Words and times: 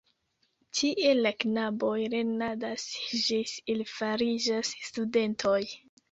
Tie 0.77 1.09
la 1.17 1.31
knaboj 1.41 1.97
lernadas 2.13 2.85
ĝis 3.25 3.53
ili 3.73 3.85
fariĝas 3.91 4.71
studentoj. 4.89 5.59